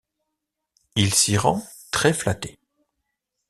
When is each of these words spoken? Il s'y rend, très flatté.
Il 0.95 1.13
s'y 1.13 1.37
rend, 1.37 1.61
très 1.91 2.11
flatté. 2.11 2.57